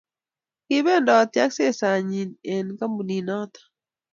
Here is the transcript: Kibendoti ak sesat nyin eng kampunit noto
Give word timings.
Kibendoti 0.65 1.37
ak 1.45 1.51
sesat 1.57 1.99
nyin 2.09 2.31
eng 2.53 2.69
kampunit 2.79 3.23
noto 3.27 3.61